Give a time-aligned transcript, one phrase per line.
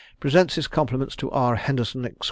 [0.19, 1.55] presents his compliments to R.
[1.55, 2.15] Henderson, Esq.